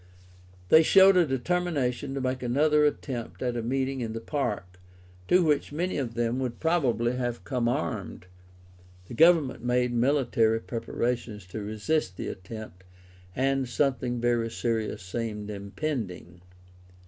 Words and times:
They 0.69 0.81
showed 0.81 1.15
a 1.15 1.27
determination 1.27 2.15
to 2.15 2.21
make 2.21 2.41
another 2.41 2.85
attempt 2.85 3.43
at 3.43 3.55
a 3.55 3.61
meeting 3.61 4.01
in 4.01 4.13
the 4.13 4.19
Park, 4.19 4.79
to 5.27 5.43
which 5.43 5.71
many 5.71 5.99
of 5.99 6.15
them 6.15 6.39
would 6.39 6.59
probably 6.59 7.15
have 7.17 7.43
come 7.43 7.69
armed; 7.69 8.25
the 9.07 9.13
Government 9.13 9.63
made 9.63 9.93
military 9.93 10.59
preparations 10.59 11.45
to 11.49 11.61
resist 11.61 12.17
the 12.17 12.29
attempt, 12.29 12.83
and 13.35 13.69
something 13.69 14.19
very 14.19 14.49
serious 14.49 15.03
seemed 15.03 15.51
impending. 15.51 16.41